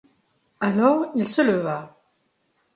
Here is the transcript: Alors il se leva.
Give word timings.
Alors 0.59 1.11
il 1.13 1.27
se 1.27 1.43
leva. 1.43 1.95